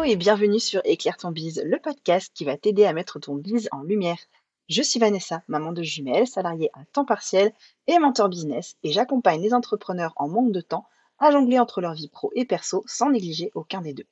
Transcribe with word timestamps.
Et 0.00 0.16
bienvenue 0.16 0.58
sur 0.58 0.80
Éclaire 0.84 1.16
ton 1.16 1.30
bise, 1.30 1.62
le 1.64 1.78
podcast 1.78 2.32
qui 2.34 2.44
va 2.44 2.56
t'aider 2.56 2.86
à 2.86 2.92
mettre 2.92 3.20
ton 3.20 3.36
bise 3.36 3.68
en 3.70 3.82
lumière. 3.82 4.18
Je 4.68 4.82
suis 4.82 4.98
Vanessa, 4.98 5.44
maman 5.46 5.70
de 5.70 5.82
jumelles, 5.82 6.26
salariée 6.26 6.70
à 6.72 6.84
temps 6.86 7.04
partiel 7.04 7.52
et 7.86 8.00
mentor 8.00 8.28
business 8.28 8.74
et 8.82 8.90
j'accompagne 8.90 9.40
les 9.40 9.54
entrepreneurs 9.54 10.12
en 10.16 10.28
manque 10.28 10.50
de 10.50 10.60
temps 10.60 10.88
à 11.18 11.30
jongler 11.30 11.60
entre 11.60 11.80
leur 11.80 11.92
vie 11.94 12.08
pro 12.08 12.32
et 12.34 12.44
perso 12.44 12.82
sans 12.86 13.10
négliger 13.10 13.52
aucun 13.54 13.80
des 13.80 13.92
deux. 13.92 14.06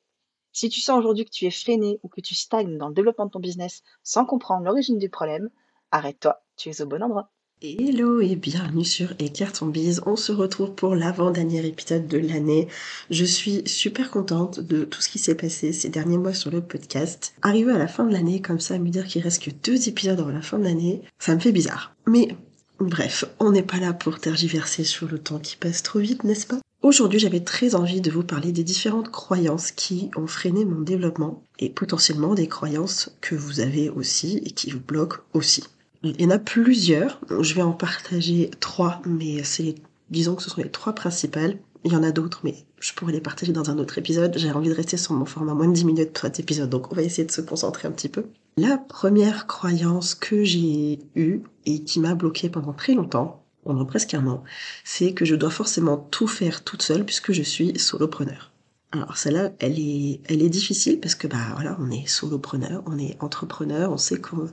Si 0.52 0.69
tu 0.69 0.80
sens 0.80 0.98
aujourd'hui 0.98 1.24
que 1.24 1.30
tu 1.30 1.46
es 1.46 1.51
freiné 1.51 1.98
ou 2.05 2.09
que 2.09 2.20
tu 2.20 2.37
stagnes 2.37 2.78
dans 2.78 2.88
le 2.88 2.95
développement 2.95 3.27
de 3.27 3.30
ton 3.30 3.41
business 3.41 3.83
sans 4.05 4.24
comprendre 4.24 4.65
l'origine 4.65 4.98
du 4.98 5.09
problème, 5.09 5.51
arrête-toi, 5.91 6.41
tu 6.56 6.69
es 6.69 6.83
au 6.83 6.87
bon 6.87 7.02
endroit. 7.02 7.30
Hello 7.62 8.23
et 8.23 8.37
bienvenue 8.37 8.87
sur 8.87 9.12
Éclaire 9.19 9.52
ton 9.52 9.66
bise. 9.66 10.01
On 10.06 10.16
se 10.16 10.32
retrouve 10.32 10.70
pour 10.70 10.95
l'avant-dernier 10.95 11.66
épisode 11.66 12.09
de 12.09 12.16
l'année. 12.16 12.68
Je 13.10 13.27
suis 13.27 13.62
super 13.66 14.10
contente 14.10 14.60
de 14.60 14.84
tout 14.84 15.02
ce 15.02 15.10
qui 15.10 15.18
s'est 15.18 15.34
passé 15.34 15.74
ces 15.74 15.91
derniers 15.91 16.16
mois 16.16 16.32
sur 16.32 16.51
le 16.51 16.62
podcast. 16.62 17.34
Arriver 17.42 17.73
à 17.73 17.77
la 17.77 17.87
fin 17.87 18.06
de 18.06 18.15
l'année 18.15 18.41
comme 18.41 18.60
ça, 18.60 18.78
me 18.78 18.88
dire 18.88 19.04
qu'il 19.04 19.20
reste 19.20 19.42
que 19.42 19.51
deux 19.51 19.91
épisodes 19.91 20.18
avant 20.18 20.30
la 20.30 20.41
fin 20.41 20.59
de 20.59 20.65
l'année, 20.65 21.02
ça 21.18 21.34
me 21.34 21.41
fait 21.41 21.52
bizarre. 21.52 21.95
Mais 22.06 22.34
bref, 22.78 23.27
on 23.41 23.51
n'est 23.51 23.62
pas 23.62 23.77
là 23.77 23.92
pour 23.92 24.20
tergiverser 24.20 24.84
sur 24.84 25.06
le 25.09 25.18
temps 25.18 25.38
qui 25.38 25.56
passe 25.56 25.82
trop 25.82 25.98
vite, 25.98 26.24
n'est-ce 26.24 26.46
pas? 26.46 26.60
Aujourd'hui, 26.80 27.18
j'avais 27.18 27.40
très 27.40 27.74
envie 27.74 28.01
de 28.01 28.10
vous 28.10 28.24
parler 28.24 28.52
des 28.52 28.65
différentes 28.65 29.10
croyances 29.10 29.70
qui 29.70 30.10
ont 30.16 30.27
freiné 30.27 30.65
mon 30.65 30.80
développement 30.80 31.42
et 31.59 31.68
potentiellement 31.68 32.34
des 32.34 32.48
croyances 32.48 33.15
que 33.20 33.34
vous 33.34 33.60
avez 33.60 33.90
aussi 33.90 34.38
et 34.46 34.52
qui 34.52 34.70
vous 34.70 34.80
bloquent 34.80 35.18
aussi. 35.34 35.65
Il 36.02 36.20
y 36.20 36.24
en 36.24 36.30
a 36.30 36.38
plusieurs. 36.38 37.20
Je 37.40 37.54
vais 37.54 37.62
en 37.62 37.72
partager 37.72 38.50
trois, 38.60 39.02
mais 39.04 39.42
c'est, 39.45 39.74
disons 40.10 40.34
que 40.34 40.42
ce 40.42 40.48
sont 40.51 40.62
les 40.62 40.70
trois 40.70 40.95
principales. 40.95 41.59
Il 41.84 41.92
y 41.92 41.96
en 41.96 42.02
a 42.02 42.10
d'autres, 42.10 42.40
mais 42.42 42.54
je 42.79 42.92
pourrais 42.95 43.12
les 43.12 43.20
partager 43.20 43.52
dans 43.52 43.70
un 43.70 43.79
autre 43.79 43.98
épisode. 43.98 44.32
J'ai 44.37 44.51
envie 44.51 44.70
de 44.70 44.74
rester 44.74 44.96
sur 44.96 45.12
mon 45.12 45.26
format 45.26 45.54
moins 45.54 45.68
de 45.68 45.74
10 45.74 45.84
minutes 45.84 46.12
pour 46.12 46.23
cet 46.23 46.40
épisode, 46.40 46.70
donc 46.70 46.90
on 46.90 46.95
va 46.95 47.02
essayer 47.02 47.24
de 47.24 47.32
se 47.32 47.40
concentrer 47.42 47.88
un 47.88 47.90
petit 47.90 48.09
peu. 48.09 48.24
La 48.57 48.79
première 48.79 49.46
croyance 49.46 50.15
que 50.15 50.42
j'ai 50.45 51.01
eue 51.15 51.40
et 51.66 51.84
qui 51.84 52.01
m'a 52.01 52.14
bloquée 52.14 52.48
pendant 52.48 52.73
très 52.73 52.95
longtemps, 52.95 53.42
pendant 53.64 53.85
presque 53.85 54.14
un 54.14 54.26
an, 54.26 54.42
c'est 54.85 55.12
que 55.12 55.24
je 55.24 55.35
dois 55.35 55.51
forcément 55.51 55.98
tout 56.10 56.26
faire 56.26 56.64
toute 56.64 56.82
seule 56.82 57.04
puisque 57.04 57.32
je 57.32 57.42
suis 57.42 57.79
solopreneur. 57.79 58.51
Alors 58.92 59.16
celle-là, 59.16 59.52
elle 59.60 59.79
est, 59.79 60.20
elle 60.26 60.42
est 60.42 60.48
difficile 60.48 60.98
parce 60.98 61.14
que 61.14 61.29
bah 61.29 61.37
voilà, 61.54 61.76
on 61.79 61.90
est 61.92 62.09
solopreneur, 62.09 62.82
on 62.87 62.98
est 62.98 63.16
entrepreneur, 63.20 63.92
on 63.92 63.96
sait 63.96 64.20
qu'on 64.20 64.48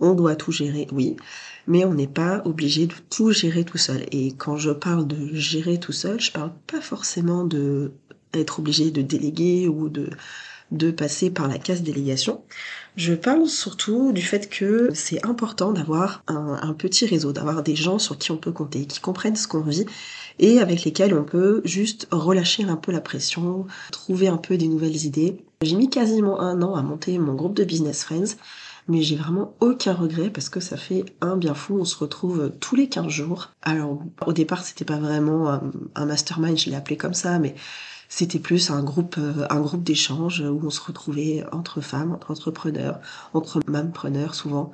on 0.00 0.14
doit 0.14 0.36
tout 0.36 0.52
gérer, 0.52 0.86
oui, 0.92 1.16
mais 1.66 1.84
on 1.84 1.94
n'est 1.94 2.06
pas 2.06 2.42
obligé 2.44 2.86
de 2.86 2.94
tout 3.10 3.32
gérer 3.32 3.64
tout 3.64 3.78
seul. 3.78 4.04
Et 4.12 4.32
quand 4.32 4.56
je 4.56 4.70
parle 4.70 5.06
de 5.06 5.34
gérer 5.34 5.78
tout 5.78 5.92
seul, 5.92 6.20
je 6.20 6.32
parle 6.32 6.52
pas 6.66 6.80
forcément 6.80 7.44
de 7.44 7.92
être 8.32 8.60
obligé 8.60 8.90
de 8.90 9.02
déléguer 9.02 9.68
ou 9.68 9.88
de 9.88 10.90
passer 10.90 11.30
par 11.30 11.48
la 11.48 11.58
case 11.58 11.82
délégation. 11.82 12.42
Je 12.96 13.14
parle 13.14 13.46
surtout 13.46 14.12
du 14.12 14.22
fait 14.22 14.48
que 14.48 14.90
c'est 14.94 15.24
important 15.24 15.72
d'avoir 15.72 16.22
un, 16.26 16.58
un, 16.60 16.74
petit 16.74 17.06
réseau, 17.06 17.32
d'avoir 17.32 17.62
des 17.62 17.76
gens 17.76 17.98
sur 17.98 18.18
qui 18.18 18.30
on 18.30 18.36
peut 18.36 18.52
compter, 18.52 18.84
qui 18.84 19.00
comprennent 19.00 19.36
ce 19.36 19.48
qu'on 19.48 19.60
vit 19.60 19.86
et 20.38 20.58
avec 20.58 20.84
lesquels 20.84 21.14
on 21.14 21.22
peut 21.22 21.60
juste 21.64 22.08
relâcher 22.10 22.64
un 22.64 22.76
peu 22.76 22.92
la 22.92 23.00
pression, 23.00 23.66
trouver 23.92 24.28
un 24.28 24.38
peu 24.38 24.56
des 24.56 24.68
nouvelles 24.68 25.04
idées. 25.04 25.36
J'ai 25.62 25.76
mis 25.76 25.90
quasiment 25.90 26.40
un 26.40 26.62
an 26.62 26.74
à 26.74 26.82
monter 26.82 27.18
mon 27.18 27.34
groupe 27.34 27.54
de 27.54 27.64
business 27.64 28.02
friends 28.02 28.36
mais 28.90 29.02
j'ai 29.02 29.16
vraiment 29.16 29.54
aucun 29.60 29.94
regret 29.94 30.30
parce 30.30 30.48
que 30.48 30.60
ça 30.60 30.76
fait 30.76 31.04
un 31.20 31.36
bien 31.36 31.54
fou. 31.54 31.78
On 31.80 31.84
se 31.84 31.96
retrouve 31.96 32.52
tous 32.60 32.76
les 32.76 32.88
15 32.88 33.08
jours. 33.08 33.50
Alors, 33.62 34.02
au 34.26 34.32
départ, 34.32 34.64
c'était 34.64 34.84
pas 34.84 34.98
vraiment 34.98 35.60
un, 35.94 36.06
mastermind, 36.06 36.58
je 36.58 36.70
l'ai 36.70 36.76
appelé 36.76 36.96
comme 36.96 37.14
ça, 37.14 37.38
mais 37.38 37.54
c'était 38.08 38.40
plus 38.40 38.70
un 38.70 38.82
groupe, 38.82 39.16
euh, 39.18 39.46
un 39.50 39.60
groupe 39.60 39.84
d'échange 39.84 40.40
où 40.40 40.60
on 40.64 40.70
se 40.70 40.80
retrouvait 40.80 41.44
entre 41.52 41.80
femmes, 41.80 42.12
entre 42.12 42.32
entrepreneurs, 42.32 42.98
entre 43.32 43.60
preneurs 43.92 44.34
souvent, 44.34 44.72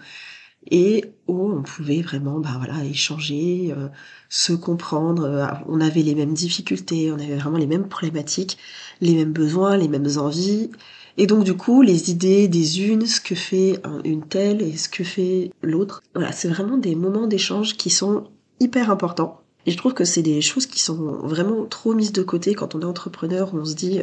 et 0.70 1.04
où 1.28 1.50
on 1.50 1.62
pouvait 1.62 2.02
vraiment, 2.02 2.38
bah 2.38 2.54
voilà, 2.58 2.84
échanger, 2.84 3.74
euh, 3.76 3.88
se 4.28 4.52
comprendre. 4.52 5.24
Euh, 5.24 5.46
on 5.66 5.80
avait 5.80 6.02
les 6.02 6.14
mêmes 6.14 6.34
difficultés, 6.34 7.10
on 7.12 7.14
avait 7.14 7.36
vraiment 7.36 7.58
les 7.58 7.66
mêmes 7.66 7.88
problématiques, 7.88 8.58
les 9.00 9.14
mêmes 9.14 9.32
besoins, 9.32 9.76
les 9.76 9.88
mêmes 9.88 10.08
envies. 10.16 10.70
Et 11.18 11.26
donc 11.26 11.44
du 11.44 11.54
coup, 11.56 11.82
les 11.82 12.10
idées 12.10 12.48
des 12.48 12.82
unes, 12.82 13.06
ce 13.06 13.20
que 13.20 13.34
fait 13.34 13.80
une 14.04 14.26
telle 14.26 14.60
et 14.60 14.76
ce 14.76 14.88
que 14.88 15.02
fait 15.02 15.50
l'autre, 15.62 16.02
voilà, 16.14 16.30
c'est 16.32 16.48
vraiment 16.48 16.76
des 16.76 16.94
moments 16.94 17.26
d'échange 17.26 17.76
qui 17.76 17.88
sont 17.88 18.24
hyper 18.60 18.90
importants. 18.90 19.40
Et 19.66 19.72
je 19.72 19.76
trouve 19.76 19.94
que 19.94 20.04
c'est 20.04 20.22
des 20.22 20.40
choses 20.40 20.66
qui 20.66 20.80
sont 20.80 21.18
vraiment 21.22 21.64
trop 21.66 21.92
mises 21.94 22.12
de 22.12 22.22
côté. 22.22 22.54
Quand 22.54 22.74
on 22.74 22.80
est 22.80 22.84
entrepreneur, 22.84 23.52
on 23.52 23.64
se 23.64 23.74
dit, 23.74 24.00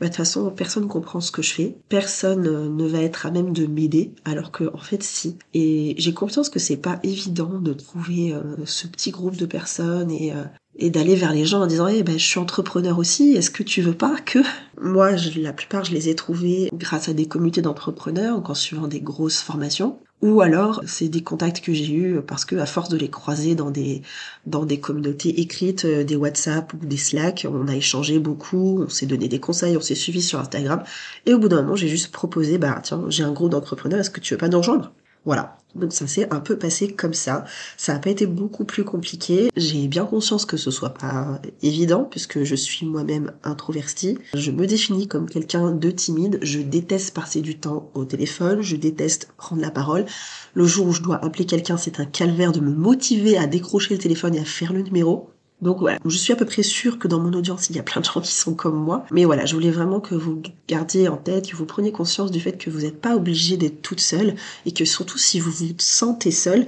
bah, 0.00 0.06
de 0.06 0.10
toute 0.10 0.16
façon, 0.16 0.50
personne 0.50 0.84
ne 0.84 0.88
comprend 0.88 1.20
ce 1.20 1.32
que 1.32 1.42
je 1.42 1.52
fais, 1.52 1.76
personne 1.88 2.46
euh, 2.46 2.68
ne 2.68 2.86
va 2.86 3.00
être 3.00 3.26
à 3.26 3.32
même 3.32 3.52
de 3.52 3.66
m'aider, 3.66 4.12
alors 4.24 4.52
que 4.52 4.72
en 4.72 4.78
fait 4.78 5.02
si. 5.02 5.36
Et 5.54 5.96
j'ai 5.98 6.14
conscience 6.14 6.50
que 6.50 6.60
c'est 6.60 6.76
pas 6.76 7.00
évident 7.02 7.58
de 7.58 7.72
trouver 7.72 8.32
euh, 8.32 8.42
ce 8.64 8.86
petit 8.86 9.10
groupe 9.10 9.36
de 9.36 9.46
personnes 9.46 10.12
et 10.12 10.32
euh, 10.32 10.88
d'aller 10.88 11.16
vers 11.16 11.32
les 11.32 11.44
gens 11.44 11.62
en 11.62 11.66
disant 11.66 11.88
eh 11.88 12.04
ben 12.04 12.16
je 12.16 12.24
suis 12.24 12.38
entrepreneur 12.38 12.96
aussi. 12.96 13.32
Est-ce 13.32 13.50
que 13.50 13.64
tu 13.64 13.82
veux 13.82 13.96
pas 13.96 14.14
que 14.24 14.38
moi 14.80 15.10
la 15.36 15.52
plupart 15.52 15.84
je 15.84 15.92
les 15.92 16.08
ai 16.08 16.14
trouvés 16.14 16.70
grâce 16.72 17.08
à 17.08 17.12
des 17.12 17.26
comités 17.26 17.62
d'entrepreneurs 17.62 18.40
en 18.48 18.54
suivant 18.54 18.86
des 18.86 19.00
grosses 19.00 19.40
formations 19.40 19.98
ou 20.22 20.40
alors 20.40 20.82
c'est 20.86 21.08
des 21.08 21.22
contacts 21.22 21.60
que 21.60 21.72
j'ai 21.72 21.92
eus 21.92 22.20
parce 22.22 22.44
que 22.44 22.56
à 22.56 22.66
force 22.66 22.88
de 22.88 22.96
les 22.96 23.10
croiser 23.10 23.54
dans 23.54 23.70
des 23.70 24.02
dans 24.46 24.64
des 24.64 24.80
communautés 24.80 25.40
écrites 25.40 25.84
euh, 25.84 26.04
des 26.04 26.16
WhatsApp 26.16 26.72
ou 26.74 26.78
des 26.78 26.96
Slack 26.96 27.46
on 27.48 27.68
a 27.68 27.76
échangé 27.76 28.18
beaucoup 28.18 28.82
on 28.84 28.88
s'est 28.88 29.06
donné 29.06 29.28
des 29.28 29.40
conseils 29.40 29.76
on 29.76 29.80
s'est 29.80 29.94
suivi 29.94 30.22
sur 30.22 30.40
Instagram. 30.40 30.82
Et 31.26 31.34
au 31.34 31.38
bout 31.38 31.48
d'un 31.48 31.62
moment 31.62 31.76
j'ai 31.76 31.88
juste 31.88 32.12
proposé 32.12 32.58
bah 32.58 32.80
tiens 32.82 33.04
j'ai 33.08 33.22
un 33.24 33.32
groupe 33.32 33.50
d'entrepreneurs 33.50 34.00
est-ce 34.00 34.10
que 34.10 34.20
tu 34.20 34.34
veux 34.34 34.38
pas 34.38 34.48
nous 34.48 34.58
rejoindre? 34.58 34.92
Voilà. 35.24 35.58
Donc 35.74 35.92
ça 35.92 36.06
s'est 36.06 36.32
un 36.32 36.40
peu 36.40 36.56
passé 36.58 36.92
comme 36.92 37.14
ça. 37.14 37.44
Ça 37.76 37.92
n'a 37.92 37.98
pas 37.98 38.10
été 38.10 38.26
beaucoup 38.26 38.64
plus 38.64 38.84
compliqué. 38.84 39.50
J'ai 39.56 39.86
bien 39.86 40.04
conscience 40.04 40.46
que 40.46 40.56
ce 40.56 40.70
soit 40.70 40.94
pas 40.94 41.40
évident 41.62 42.04
puisque 42.04 42.42
je 42.42 42.54
suis 42.54 42.86
moi-même 42.86 43.32
introvertie. 43.44 44.18
Je 44.34 44.50
me 44.50 44.66
définis 44.66 45.08
comme 45.08 45.28
quelqu'un 45.28 45.72
de 45.72 45.90
timide. 45.90 46.38
Je 46.42 46.60
déteste 46.60 47.14
passer 47.14 47.42
du 47.42 47.58
temps 47.58 47.90
au 47.94 48.04
téléphone. 48.04 48.62
Je 48.62 48.76
déteste 48.76 49.28
prendre 49.36 49.62
la 49.62 49.70
parole. 49.70 50.06
Le 50.54 50.64
jour 50.64 50.86
où 50.88 50.92
je 50.92 51.02
dois 51.02 51.22
appeler 51.24 51.44
quelqu'un, 51.46 51.76
c'est 51.76 52.00
un 52.00 52.06
calvaire 52.06 52.52
de 52.52 52.60
me 52.60 52.72
motiver 52.72 53.36
à 53.36 53.46
décrocher 53.46 53.94
le 53.94 54.00
téléphone 54.00 54.34
et 54.34 54.40
à 54.40 54.44
faire 54.44 54.72
le 54.72 54.82
numéro. 54.82 55.30
Donc 55.60 55.80
voilà, 55.80 55.98
je 56.04 56.16
suis 56.16 56.32
à 56.32 56.36
peu 56.36 56.44
près 56.44 56.62
sûre 56.62 56.98
que 56.98 57.08
dans 57.08 57.18
mon 57.18 57.32
audience, 57.32 57.68
il 57.68 57.76
y 57.76 57.80
a 57.80 57.82
plein 57.82 58.00
de 58.00 58.06
gens 58.06 58.20
qui 58.20 58.32
sont 58.32 58.54
comme 58.54 58.76
moi. 58.76 59.04
Mais 59.10 59.24
voilà, 59.24 59.44
je 59.44 59.54
voulais 59.54 59.72
vraiment 59.72 60.00
que 60.00 60.14
vous 60.14 60.40
gardiez 60.68 61.08
en 61.08 61.16
tête, 61.16 61.50
que 61.50 61.56
vous 61.56 61.66
preniez 61.66 61.90
conscience 61.90 62.30
du 62.30 62.40
fait 62.40 62.56
que 62.56 62.70
vous 62.70 62.80
n'êtes 62.82 63.00
pas 63.00 63.16
obligé 63.16 63.56
d'être 63.56 63.82
toute 63.82 64.00
seule 64.00 64.36
et 64.66 64.72
que 64.72 64.84
surtout 64.84 65.18
si 65.18 65.40
vous 65.40 65.50
vous 65.50 65.74
sentez 65.78 66.30
seule, 66.30 66.66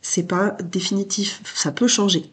c'est 0.00 0.26
pas 0.26 0.56
définitif, 0.62 1.42
ça 1.54 1.70
peut 1.70 1.88
changer. 1.88 2.30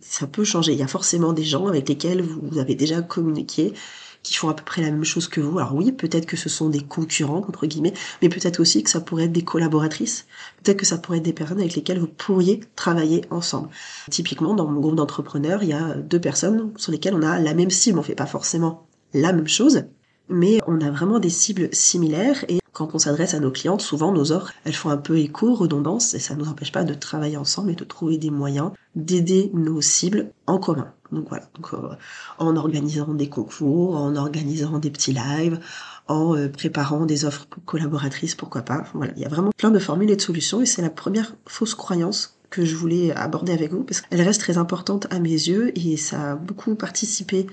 Ça 0.00 0.26
peut 0.26 0.44
changer. 0.44 0.72
Il 0.72 0.78
y 0.78 0.82
a 0.82 0.88
forcément 0.88 1.32
des 1.32 1.44
gens 1.44 1.66
avec 1.66 1.88
lesquels 1.88 2.22
vous 2.22 2.58
avez 2.58 2.74
déjà 2.74 3.02
communiqué 3.02 3.74
qui 4.22 4.34
font 4.34 4.48
à 4.48 4.54
peu 4.54 4.64
près 4.64 4.82
la 4.82 4.90
même 4.90 5.04
chose 5.04 5.28
que 5.28 5.40
vous. 5.40 5.58
Alors 5.58 5.74
oui, 5.74 5.92
peut-être 5.92 6.26
que 6.26 6.36
ce 6.36 6.48
sont 6.48 6.68
des 6.68 6.82
concurrents, 6.82 7.44
entre 7.48 7.66
guillemets, 7.66 7.94
mais 8.22 8.28
peut-être 8.28 8.60
aussi 8.60 8.82
que 8.82 8.90
ça 8.90 9.00
pourrait 9.00 9.24
être 9.24 9.32
des 9.32 9.44
collaboratrices, 9.44 10.26
peut-être 10.62 10.78
que 10.78 10.86
ça 10.86 10.98
pourrait 10.98 11.18
être 11.18 11.24
des 11.24 11.32
personnes 11.32 11.60
avec 11.60 11.74
lesquelles 11.74 11.98
vous 11.98 12.06
pourriez 12.06 12.60
travailler 12.76 13.24
ensemble. 13.30 13.68
Typiquement, 14.10 14.54
dans 14.54 14.66
mon 14.66 14.80
groupe 14.80 14.96
d'entrepreneurs, 14.96 15.62
il 15.62 15.70
y 15.70 15.72
a 15.72 15.94
deux 15.94 16.20
personnes 16.20 16.72
sur 16.76 16.92
lesquelles 16.92 17.14
on 17.14 17.22
a 17.22 17.38
la 17.38 17.54
même 17.54 17.70
cible. 17.70 17.98
On 17.98 18.02
fait 18.02 18.14
pas 18.14 18.26
forcément 18.26 18.86
la 19.14 19.32
même 19.32 19.48
chose, 19.48 19.84
mais 20.28 20.60
on 20.66 20.80
a 20.80 20.90
vraiment 20.90 21.18
des 21.18 21.30
cibles 21.30 21.68
similaires 21.72 22.44
et 22.48 22.59
quand 22.72 22.94
on 22.94 22.98
s'adresse 22.98 23.34
à 23.34 23.40
nos 23.40 23.50
clientes, 23.50 23.82
souvent 23.82 24.12
nos 24.12 24.32
offres, 24.32 24.52
elles 24.64 24.74
font 24.74 24.90
un 24.90 24.96
peu 24.96 25.18
écho, 25.18 25.54
redondance, 25.54 26.14
et 26.14 26.18
ça 26.18 26.34
ne 26.34 26.40
nous 26.40 26.48
empêche 26.48 26.72
pas 26.72 26.84
de 26.84 26.94
travailler 26.94 27.36
ensemble 27.36 27.70
et 27.72 27.74
de 27.74 27.84
trouver 27.84 28.18
des 28.18 28.30
moyens 28.30 28.70
d'aider 28.94 29.50
nos 29.54 29.80
cibles 29.80 30.32
en 30.46 30.58
commun. 30.58 30.92
Donc 31.12 31.28
voilà, 31.28 31.44
donc, 31.54 31.74
euh, 31.74 31.96
en 32.38 32.56
organisant 32.56 33.12
des 33.14 33.28
concours, 33.28 33.96
en 33.96 34.14
organisant 34.14 34.78
des 34.78 34.90
petits 34.90 35.12
lives, 35.12 35.58
en 36.06 36.36
euh, 36.36 36.48
préparant 36.48 37.06
des 37.06 37.24
offres 37.24 37.46
collaboratrices, 37.64 38.34
pourquoi 38.34 38.62
pas. 38.62 38.84
Voilà, 38.94 39.12
il 39.16 39.22
y 39.22 39.24
a 39.24 39.28
vraiment 39.28 39.50
plein 39.56 39.70
de 39.70 39.78
formules 39.78 40.10
et 40.10 40.16
de 40.16 40.20
solutions, 40.20 40.60
et 40.60 40.66
c'est 40.66 40.82
la 40.82 40.90
première 40.90 41.34
fausse 41.46 41.74
croyance 41.74 42.36
que 42.50 42.64
je 42.64 42.74
voulais 42.74 43.12
aborder 43.12 43.52
avec 43.52 43.72
vous, 43.72 43.82
parce 43.82 44.00
qu'elle 44.00 44.22
reste 44.22 44.40
très 44.40 44.58
importante 44.58 45.06
à 45.10 45.18
mes 45.18 45.30
yeux, 45.30 45.76
et 45.78 45.96
ça 45.96 46.32
a 46.32 46.34
beaucoup 46.36 46.74
participé 46.74 47.46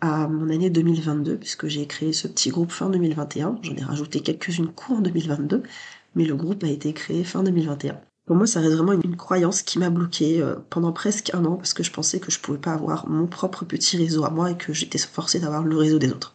à 0.00 0.28
mon 0.28 0.50
année 0.50 0.70
2022, 0.70 1.36
puisque 1.36 1.66
j'ai 1.68 1.86
créé 1.86 2.12
ce 2.12 2.28
petit 2.28 2.50
groupe 2.50 2.70
fin 2.70 2.90
2021. 2.90 3.58
J'en 3.62 3.76
ai 3.76 3.82
rajouté 3.82 4.20
quelques-unes 4.20 4.68
courant 4.68 5.00
2022, 5.00 5.62
mais 6.14 6.24
le 6.24 6.34
groupe 6.34 6.64
a 6.64 6.68
été 6.68 6.92
créé 6.92 7.24
fin 7.24 7.42
2021. 7.42 8.00
Pour 8.26 8.34
moi, 8.34 8.46
ça 8.46 8.60
reste 8.60 8.74
vraiment 8.74 8.92
une, 8.92 9.16
croyance 9.16 9.62
qui 9.62 9.78
m'a 9.78 9.88
bloquée 9.88 10.42
euh, 10.42 10.56
pendant 10.68 10.92
presque 10.92 11.32
un 11.32 11.44
an 11.44 11.56
parce 11.56 11.74
que 11.74 11.84
je 11.84 11.92
pensais 11.92 12.18
que 12.18 12.32
je 12.32 12.40
pouvais 12.40 12.58
pas 12.58 12.72
avoir 12.72 13.08
mon 13.08 13.26
propre 13.26 13.64
petit 13.64 13.96
réseau 13.96 14.24
à 14.24 14.30
moi 14.30 14.50
et 14.50 14.56
que 14.56 14.72
j'étais 14.72 14.98
forcée 14.98 15.38
d'avoir 15.38 15.62
le 15.62 15.76
réseau 15.76 15.98
des 15.98 16.10
autres. 16.10 16.34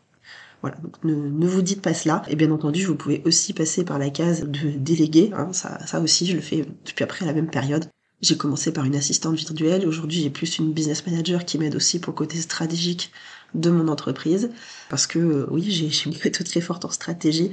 Voilà, 0.62 0.78
donc 0.78 1.04
ne, 1.04 1.48
vous 1.48 1.62
dites 1.62 1.82
pas 1.82 1.94
cela. 1.94 2.22
Et 2.30 2.36
bien 2.36 2.52
entendu, 2.52 2.86
vous 2.86 2.96
pouvez 2.96 3.22
aussi 3.26 3.54
passer 3.54 3.84
par 3.84 4.00
la 4.00 4.10
case 4.10 4.44
de 4.44 4.70
déléguer. 4.70 5.32
Hein, 5.34 5.52
ça, 5.52 5.86
ça 5.86 6.00
aussi, 6.00 6.26
je 6.26 6.36
le 6.36 6.42
fais 6.42 6.66
depuis 6.86 7.04
après 7.04 7.26
la 7.26 7.34
même 7.34 7.50
période. 7.50 7.86
J'ai 8.22 8.38
commencé 8.38 8.72
par 8.72 8.86
une 8.86 8.96
assistante 8.96 9.36
virtuelle. 9.36 9.86
Aujourd'hui, 9.88 10.22
j'ai 10.22 10.30
plus 10.30 10.60
une 10.60 10.72
business 10.72 11.06
manager 11.06 11.44
qui 11.44 11.58
m'aide 11.58 11.76
aussi 11.76 12.00
pour 12.00 12.14
le 12.14 12.18
côté 12.18 12.38
stratégique 12.38 13.12
de 13.54 13.70
mon 13.70 13.88
entreprise. 13.88 14.50
Parce 14.90 15.08
que 15.08 15.20
euh, 15.20 15.48
oui, 15.50 15.66
j'ai 15.70 15.90
une 16.06 16.18
méthode 16.24 16.48
très 16.48 16.62
forte 16.62 16.86
en 16.86 16.92
stratégie. 16.92 17.52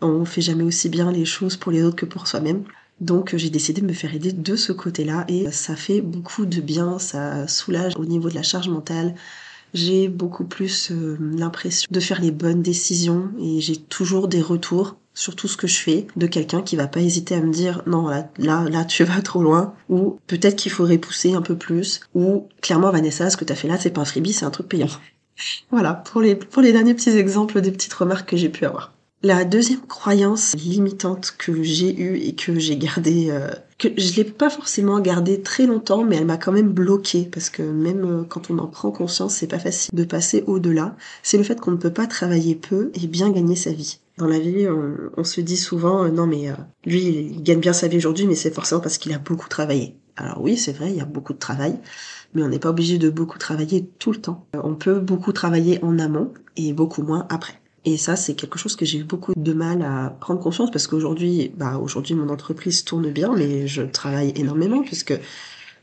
On 0.00 0.24
fait 0.24 0.40
jamais 0.40 0.64
aussi 0.64 0.88
bien 0.88 1.12
les 1.12 1.24
choses 1.24 1.56
pour 1.56 1.72
les 1.72 1.82
autres 1.82 1.96
que 1.96 2.06
pour 2.06 2.26
soi-même. 2.26 2.64
Donc 3.00 3.34
j'ai 3.34 3.50
décidé 3.50 3.80
de 3.80 3.86
me 3.86 3.92
faire 3.94 4.14
aider 4.14 4.32
de 4.32 4.56
ce 4.56 4.72
côté-là 4.72 5.24
et 5.28 5.50
ça 5.50 5.74
fait 5.74 6.02
beaucoup 6.02 6.44
de 6.44 6.60
bien, 6.60 6.98
ça 6.98 7.48
soulage 7.48 7.94
au 7.96 8.04
niveau 8.04 8.28
de 8.28 8.34
la 8.34 8.42
charge 8.42 8.68
mentale. 8.68 9.14
J'ai 9.72 10.08
beaucoup 10.08 10.44
plus 10.44 10.90
euh, 10.90 11.16
l'impression 11.20 11.86
de 11.90 12.00
faire 12.00 12.20
les 12.20 12.30
bonnes 12.30 12.60
décisions 12.60 13.30
et 13.40 13.60
j'ai 13.60 13.76
toujours 13.76 14.28
des 14.28 14.42
retours 14.42 14.96
sur 15.14 15.36
tout 15.36 15.48
ce 15.48 15.56
que 15.56 15.66
je 15.66 15.78
fais 15.78 16.06
de 16.16 16.26
quelqu'un 16.26 16.62
qui 16.62 16.76
va 16.76 16.88
pas 16.88 17.00
hésiter 17.00 17.34
à 17.34 17.40
me 17.40 17.52
dire 17.52 17.82
non 17.86 18.08
là 18.08 18.28
là 18.38 18.64
là 18.68 18.84
tu 18.84 19.04
vas 19.04 19.20
trop 19.22 19.42
loin 19.42 19.74
ou 19.88 20.18
peut-être 20.26 20.56
qu'il 20.56 20.72
faudrait 20.72 20.98
pousser 20.98 21.34
un 21.34 21.42
peu 21.42 21.56
plus 21.56 22.00
ou 22.14 22.48
clairement 22.60 22.90
Vanessa 22.90 23.28
ce 23.28 23.36
que 23.36 23.44
tu 23.44 23.52
as 23.52 23.56
fait 23.56 23.68
là 23.68 23.78
c'est 23.78 23.90
pas 23.90 24.00
un 24.00 24.04
freebie 24.04 24.32
c'est 24.32 24.44
un 24.44 24.50
truc 24.50 24.68
payant. 24.68 24.88
Voilà 25.70 25.94
pour 25.94 26.20
les 26.20 26.34
pour 26.34 26.62
les 26.62 26.72
derniers 26.72 26.94
petits 26.94 27.10
exemples 27.10 27.60
des 27.60 27.72
petites 27.72 27.94
remarques 27.94 28.28
que 28.28 28.36
j'ai 28.36 28.48
pu 28.48 28.64
avoir. 28.64 28.92
La 29.22 29.44
deuxième 29.44 29.82
croyance 29.82 30.54
limitante 30.54 31.34
que 31.36 31.62
j'ai 31.62 31.94
eue 31.94 32.16
et 32.16 32.34
que 32.34 32.58
j'ai 32.58 32.78
gardée, 32.78 33.26
euh, 33.28 33.50
que 33.78 33.88
je 33.98 34.16
l'ai 34.16 34.24
pas 34.24 34.48
forcément 34.48 34.98
gardée 34.98 35.42
très 35.42 35.66
longtemps, 35.66 36.04
mais 36.04 36.16
elle 36.16 36.24
m'a 36.24 36.38
quand 36.38 36.52
même 36.52 36.70
bloquée 36.70 37.28
parce 37.30 37.50
que 37.50 37.60
même 37.60 38.04
euh, 38.04 38.24
quand 38.26 38.50
on 38.50 38.56
en 38.56 38.66
prend 38.66 38.90
conscience, 38.90 39.34
c'est 39.34 39.46
pas 39.46 39.58
facile 39.58 39.94
de 39.94 40.04
passer 40.04 40.42
au-delà. 40.46 40.96
C'est 41.22 41.36
le 41.36 41.44
fait 41.44 41.60
qu'on 41.60 41.72
ne 41.72 41.76
peut 41.76 41.92
pas 41.92 42.06
travailler 42.06 42.54
peu 42.54 42.90
et 42.94 43.06
bien 43.06 43.28
gagner 43.28 43.56
sa 43.56 43.72
vie. 43.72 43.98
Dans 44.16 44.26
la 44.26 44.38
vie, 44.38 44.66
on, 45.16 45.24
se 45.24 45.42
dit 45.42 45.58
souvent, 45.58 46.04
euh, 46.04 46.08
non 46.08 46.26
mais 46.26 46.46
lui, 46.86 47.02
il 47.04 47.42
gagne 47.42 47.60
bien 47.60 47.74
sa 47.74 47.88
vie 47.88 47.98
aujourd'hui, 47.98 48.26
mais 48.26 48.34
c'est 48.34 48.54
forcément 48.54 48.80
parce 48.80 48.96
qu'il 48.96 49.12
a 49.12 49.18
beaucoup 49.18 49.50
travaillé. 49.50 49.96
Alors 50.20 50.40
oui, 50.40 50.56
c'est 50.56 50.72
vrai, 50.72 50.90
il 50.90 50.96
y 50.96 51.00
a 51.00 51.06
beaucoup 51.06 51.32
de 51.32 51.38
travail, 51.38 51.78
mais 52.34 52.42
on 52.42 52.48
n'est 52.48 52.58
pas 52.58 52.70
obligé 52.70 52.98
de 52.98 53.08
beaucoup 53.08 53.38
travailler 53.38 53.88
tout 53.98 54.12
le 54.12 54.20
temps. 54.20 54.46
On 54.54 54.74
peut 54.74 55.00
beaucoup 55.00 55.32
travailler 55.32 55.82
en 55.82 55.98
amont 55.98 56.32
et 56.56 56.72
beaucoup 56.72 57.02
moins 57.02 57.26
après. 57.30 57.54
Et 57.86 57.96
ça, 57.96 58.14
c'est 58.16 58.34
quelque 58.34 58.58
chose 58.58 58.76
que 58.76 58.84
j'ai 58.84 58.98
eu 58.98 59.04
beaucoup 59.04 59.32
de 59.34 59.52
mal 59.54 59.80
à 59.82 60.10
prendre 60.20 60.40
conscience 60.40 60.70
parce 60.70 60.86
qu'aujourd'hui, 60.86 61.50
bah, 61.56 61.78
aujourd'hui, 61.78 62.14
mon 62.14 62.28
entreprise 62.28 62.84
tourne 62.84 63.10
bien, 63.10 63.34
mais 63.34 63.66
je 63.66 63.82
travaille 63.82 64.34
énormément 64.36 64.82
puisque 64.82 65.14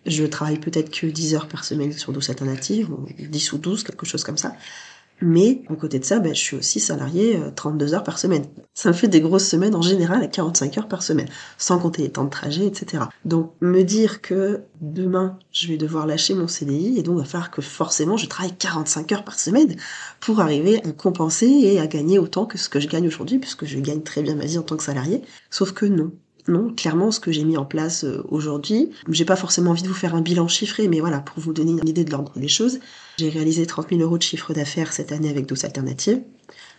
je 0.05 0.23
travaille 0.23 0.59
peut-être 0.59 0.91
que 0.91 1.07
10 1.07 1.33
heures 1.33 1.47
par 1.47 1.63
semaine 1.63 1.91
sur 1.91 2.13
12 2.13 2.29
alternatives, 2.29 2.91
ou 2.91 3.07
10 3.19 3.53
ou 3.53 3.57
12, 3.57 3.83
quelque 3.83 4.05
chose 4.05 4.23
comme 4.23 4.37
ça. 4.37 4.55
Mais 5.21 5.63
à 5.69 5.75
côté 5.75 5.97
de 5.97 6.05
ça, 6.05 6.19
ben, 6.19 6.33
je 6.33 6.39
suis 6.39 6.55
aussi 6.55 6.79
salarié 6.79 7.39
32 7.55 7.93
euh, 7.93 7.95
heures 7.95 8.03
par 8.03 8.19
semaine. 8.19 8.45
Ça 8.75 8.89
me 8.89 8.93
fait 8.93 9.07
des 9.07 9.19
grosses 9.19 9.47
semaines 9.47 9.73
en 9.73 9.81
général 9.81 10.21
à 10.21 10.27
45 10.27 10.77
heures 10.77 10.87
par 10.87 11.01
semaine, 11.01 11.27
sans 11.57 11.79
compter 11.79 12.03
les 12.03 12.11
temps 12.11 12.25
de 12.25 12.29
trajet, 12.29 12.67
etc. 12.67 13.05
Donc 13.25 13.53
me 13.59 13.83
dire 13.83 14.21
que 14.21 14.61
demain, 14.79 15.39
je 15.51 15.67
vais 15.67 15.77
devoir 15.77 16.05
lâcher 16.05 16.35
mon 16.35 16.47
CDI 16.47 16.99
et 16.99 17.03
donc 17.03 17.17
va 17.17 17.25
falloir 17.25 17.49
que 17.49 17.61
forcément 17.61 18.15
je 18.17 18.27
travaille 18.27 18.55
45 18.55 19.11
heures 19.11 19.23
par 19.23 19.39
semaine 19.39 19.75
pour 20.19 20.39
arriver 20.39 20.83
à 20.85 20.91
compenser 20.91 21.47
et 21.47 21.79
à 21.79 21.87
gagner 21.87 22.19
autant 22.19 22.45
que 22.45 22.59
ce 22.59 22.69
que 22.69 22.79
je 22.79 22.87
gagne 22.87 23.07
aujourd'hui, 23.07 23.39
puisque 23.39 23.65
je 23.65 23.79
gagne 23.79 24.03
très 24.03 24.21
bien 24.21 24.35
ma 24.35 24.45
vie 24.45 24.59
en 24.59 24.63
tant 24.63 24.77
que 24.77 24.83
salarié. 24.83 25.23
Sauf 25.49 25.71
que 25.71 25.87
non, 25.87 26.11
non, 26.47 26.73
clairement, 26.73 27.11
ce 27.11 27.19
que 27.19 27.31
j'ai 27.31 27.43
mis 27.43 27.57
en 27.57 27.65
place 27.65 28.05
euh, 28.05 28.23
aujourd'hui, 28.29 28.91
j'ai 29.09 29.25
pas 29.25 29.35
forcément 29.35 29.71
envie 29.71 29.83
de 29.83 29.87
vous 29.87 29.93
faire 29.93 30.15
un 30.15 30.21
bilan 30.21 30.47
chiffré, 30.47 30.87
mais 30.87 31.01
voilà, 31.01 31.19
pour 31.19 31.39
vous 31.39 31.51
donner 31.51 31.71
une 31.71 31.87
idée 31.87 32.05
de 32.05 32.11
l'ordre 32.11 32.39
des 32.39 32.47
choses, 32.47 32.79
j'ai 33.17 33.29
réalisé 33.29 33.65
30 33.65 33.89
000 33.89 34.01
euros 34.01 34.17
de 34.17 34.23
chiffre 34.23 34.53
d'affaires 34.53 34.93
cette 34.93 35.11
année 35.11 35.29
avec 35.29 35.45
12 35.45 35.65
alternatives. 35.65 36.21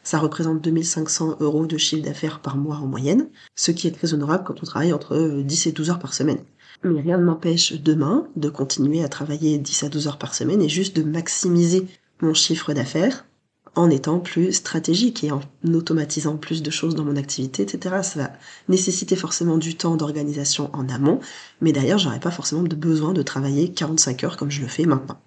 Ça 0.03 0.19
représente 0.19 0.63
2500 0.63 1.37
euros 1.41 1.67
de 1.67 1.77
chiffre 1.77 2.03
d'affaires 2.03 2.41
par 2.41 2.57
mois 2.57 2.77
en 2.77 2.87
moyenne, 2.87 3.29
ce 3.57 3.71
qui 3.71 3.87
est 3.87 3.93
très 3.93 4.15
honorable 4.15 4.45
quand 4.45 4.63
on 4.63 4.67
travaille 4.67 4.95
entre 4.95 5.43
10 5.43 5.67
euh, 5.67 5.69
et 5.69 5.73
12 5.73 5.91
heures 5.91 5.99
par 5.99 6.15
semaine. 6.15 6.39
Mais 6.83 7.01
rien 7.03 7.19
ne 7.19 7.25
m'empêche 7.25 7.75
demain 7.75 8.27
de 8.37 8.49
continuer 8.49 9.05
à 9.05 9.09
travailler 9.09 9.59
10 9.59 9.83
à 9.83 9.89
12 9.91 10.09
heures 10.09 10.19
par 10.19 10.35
semaine 10.35 10.63
et 10.63 10.69
juste 10.69 10.97
de 10.97 11.03
maximiser 11.03 11.87
mon 12.23 12.33
chiffre 12.33 12.73
d'affaires 12.73 13.27
en 13.79 13.91
étant 13.91 14.19
plus 14.19 14.53
stratégique 14.53 15.23
et 15.23 15.31
en 15.31 15.41
automatisant 15.73 16.37
plus 16.37 16.65
de 16.65 16.71
choses 16.71 16.97
dans 16.97 17.05
mon 17.05 17.15
activité, 17.15 17.63
etc. 17.63 17.97
Ça 18.03 18.19
va 18.19 18.33
nécessiter 18.69 19.15
forcément 19.15 19.57
du 19.57 19.77
temps 19.77 19.97
d'organisation 19.97 20.69
en 20.73 20.89
amont, 20.89 21.21
mais 21.61 21.71
d'ailleurs, 21.73 21.99
j'aurais 21.99 22.19
pas 22.19 22.33
forcément 22.33 22.63
besoin 22.63 23.13
de 23.13 23.23
travailler 23.23 23.71
45 23.71 24.25
heures 24.25 24.37
comme 24.37 24.51
je 24.51 24.63
le 24.63 24.67
fais 24.67 24.85
maintenant. 24.85 25.21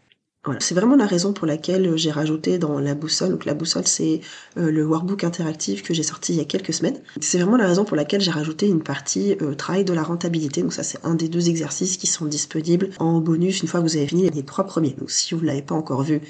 C'est 0.60 0.74
vraiment 0.74 0.96
la 0.96 1.06
raison 1.06 1.34
pour 1.34 1.46
laquelle 1.48 1.96
j'ai 1.98 2.12
rajouté 2.12 2.58
dans 2.58 2.80
la 2.80 2.96
boussole, 2.96 3.30
donc 3.30 3.46
la 3.46 3.54
boussole 3.54 3.86
c'est 3.86 4.22
euh, 4.58 4.72
le 4.72 4.84
workbook 4.86 5.24
interactif 5.24 5.84
que 5.84 5.94
j'ai 5.94 6.02
sorti 6.02 6.34
il 6.34 6.40
y 6.40 6.42
a 6.42 6.46
quelques 6.46 6.74
semaines. 6.74 7.00
C'est 7.22 7.38
vraiment 7.38 7.58
la 7.58 7.68
raison 7.68 7.86
pour 7.86 7.96
laquelle 7.96 8.22
j'ai 8.22 8.32
rajouté 8.32 8.68
une 8.68 8.82
partie 8.82 9.38
euh, 9.42 9.54
travail 9.54 9.86
de 9.86 9.94
la 9.94 10.02
rentabilité. 10.02 10.64
Donc 10.64 10.74
ça 10.74 10.82
c'est 10.82 10.98
un 11.06 11.14
des 11.14 11.30
deux 11.30 11.48
exercices 11.48 11.96
qui 11.96 12.08
sont 12.08 12.26
disponibles 12.26 12.90
en 12.98 13.22
bonus 13.22 13.62
une 13.62 13.68
fois 13.68 13.82
que 13.82 13.86
vous 13.86 13.98
avez 13.98 14.08
fini 14.08 14.30
les 14.32 14.44
trois 14.44 14.66
premiers. 14.66 14.96
Donc 14.98 15.12
si 15.12 15.36
vous 15.36 15.42
ne 15.42 15.46
l'avez 15.46 15.62
pas 15.62 15.76
encore 15.76 16.02
vu, 16.02 16.22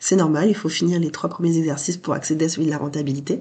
c'est 0.00 0.16
normal, 0.16 0.48
il 0.48 0.56
faut 0.56 0.68
finir 0.68 0.98
les 0.98 1.12
trois 1.12 1.30
premiers 1.30 1.56
exercices 1.56 1.98
pour 1.98 2.14
accéder 2.14 2.46
à 2.46 2.48
celui 2.48 2.66
de 2.66 2.70
la 2.70 2.78
rentabilité. 2.78 3.40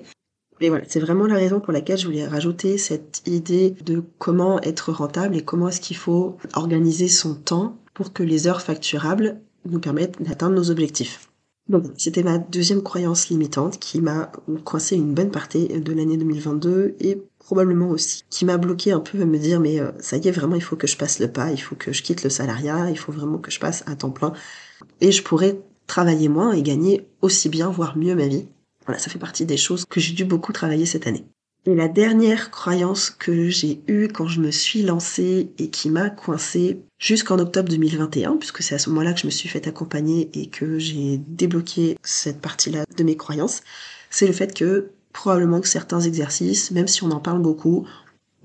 Mais 0.61 0.69
voilà, 0.69 0.83
c'est 0.87 0.99
vraiment 0.99 1.25
la 1.25 1.35
raison 1.35 1.61
pour 1.61 1.71
laquelle 1.71 1.97
je 1.97 2.05
voulais 2.05 2.27
rajouter 2.27 2.77
cette 2.77 3.21
idée 3.25 3.75
de 3.85 4.03
comment 4.19 4.61
être 4.61 4.91
rentable 4.91 5.37
et 5.37 5.41
comment 5.41 5.69
est-ce 5.69 5.79
qu'il 5.79 5.95
faut 5.95 6.37
organiser 6.53 7.07
son 7.07 7.33
temps 7.33 7.77
pour 7.93 8.11
que 8.11 8.23
les 8.23 8.47
heures 8.47 8.61
facturables 8.61 9.39
nous 9.65 9.79
permettent 9.79 10.21
d'atteindre 10.21 10.55
nos 10.55 10.69
objectifs. 10.69 11.29
Donc, 11.69 11.85
c'était 11.97 12.23
ma 12.23 12.39
deuxième 12.39 12.81
croyance 12.81 13.29
limitante 13.29 13.79
qui 13.79 14.01
m'a 14.01 14.31
coincé 14.65 14.95
une 14.95 15.13
bonne 15.13 15.29
partie 15.29 15.67
de 15.67 15.93
l'année 15.93 16.17
2022 16.17 16.95
et 16.99 17.21
probablement 17.37 17.89
aussi 17.89 18.23
qui 18.29 18.43
m'a 18.43 18.57
bloqué 18.57 18.91
un 18.91 18.99
peu 18.99 19.21
à 19.21 19.25
me 19.25 19.37
dire 19.37 19.59
mais 19.59 19.79
euh, 19.79 19.91
ça 19.99 20.17
y 20.17 20.27
est 20.27 20.31
vraiment 20.31 20.55
il 20.55 20.63
faut 20.63 20.75
que 20.75 20.87
je 20.87 20.97
passe 20.97 21.19
le 21.19 21.31
pas, 21.31 21.51
il 21.51 21.57
faut 21.57 21.75
que 21.75 21.93
je 21.93 22.01
quitte 22.01 22.23
le 22.23 22.29
salariat, 22.29 22.89
il 22.89 22.97
faut 22.97 23.11
vraiment 23.11 23.37
que 23.37 23.51
je 23.51 23.59
passe 23.59 23.83
à 23.85 23.95
temps 23.95 24.09
plein 24.09 24.33
et 24.99 25.11
je 25.11 25.23
pourrais 25.23 25.59
travailler 25.89 26.29
moins 26.29 26.53
et 26.53 26.61
gagner 26.61 27.05
aussi 27.21 27.49
bien, 27.49 27.69
voire 27.69 27.97
mieux 27.97 28.15
ma 28.15 28.27
vie. 28.27 28.45
Voilà, 28.85 28.99
ça 28.99 29.09
fait 29.09 29.19
partie 29.19 29.45
des 29.45 29.57
choses 29.57 29.83
que 29.85 29.99
j'ai 29.99 30.13
dû 30.13 30.23
beaucoup 30.23 30.53
travailler 30.53 30.85
cette 30.85 31.07
année. 31.07 31.25
Et 31.65 31.75
la 31.75 31.89
dernière 31.89 32.51
croyance 32.51 33.09
que 33.09 33.49
j'ai 33.49 33.81
eue 33.87 34.07
quand 34.07 34.27
je 34.27 34.39
me 34.39 34.49
suis 34.49 34.81
lancée 34.81 35.51
et 35.59 35.69
qui 35.69 35.89
m'a 35.89 36.09
coincée 36.09 36.79
jusqu'en 36.97 37.37
octobre 37.37 37.69
2021, 37.69 38.37
puisque 38.37 38.63
c'est 38.63 38.75
à 38.75 38.79
ce 38.79 38.89
moment-là 38.89 39.13
que 39.13 39.19
je 39.19 39.25
me 39.25 39.31
suis 39.31 39.49
fait 39.49 39.67
accompagner 39.67 40.29
et 40.33 40.47
que 40.47 40.79
j'ai 40.79 41.17
débloqué 41.17 41.97
cette 42.01 42.39
partie-là 42.39 42.85
de 42.97 43.03
mes 43.03 43.17
croyances, 43.17 43.61
c'est 44.09 44.25
le 44.25 44.33
fait 44.33 44.57
que 44.57 44.91
probablement 45.11 45.59
que 45.59 45.67
certains 45.67 45.99
exercices, 45.99 46.71
même 46.71 46.87
si 46.87 47.03
on 47.03 47.11
en 47.11 47.19
parle 47.19 47.41
beaucoup, 47.41 47.85